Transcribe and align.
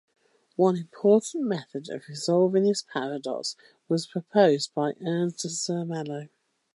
One 0.55 0.77
important 0.77 1.43
method 1.43 1.87
of 1.91 2.09
resolving 2.09 2.63
this 2.63 2.81
paradox 2.81 3.55
was 3.87 4.07
proposed 4.07 4.73
by 4.73 4.93
Ernst 4.99 5.45
Zermelo. 5.47 6.29